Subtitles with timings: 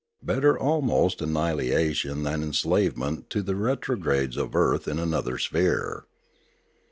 [0.23, 6.07] Better almost annihilation than enslavement to the retrogrades of earth in another sphere.